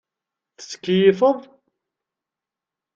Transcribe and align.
Tettkeyyifeḍ? 0.57 1.39